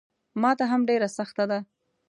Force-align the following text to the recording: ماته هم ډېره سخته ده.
ماته 0.41 0.65
هم 0.71 0.81
ډېره 0.89 1.07
سخته 1.17 1.43
ده. 1.51 1.59